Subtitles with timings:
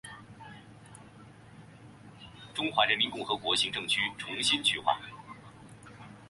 [2.55, 4.99] 中华人民共和国行政区重新区划。